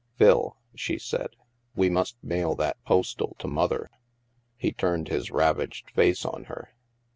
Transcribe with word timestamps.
"Phil," 0.17 0.57
she 0.73 0.97
said," 0.97 1.35
we 1.75 1.87
must 1.87 2.17
mail 2.23 2.55
that 2.55 2.83
postal 2.85 3.35
to 3.37 3.47
Mother!" 3.47 3.91
He 4.57 4.71
turned 4.71 5.09
his 5.09 5.29
ravaged 5.29 5.91
face 5.91 6.25
on 6.25 6.45
her. 6.45 6.71